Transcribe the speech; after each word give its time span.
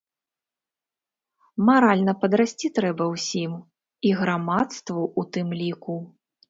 Маральна 1.67 2.17
падрасці 2.23 2.67
трэба 2.81 3.03
ўсім, 3.13 3.51
і 4.09 4.19
грамадству 4.25 5.01
ў 5.19 5.35
тым 5.37 5.47
ліку. 5.63 5.95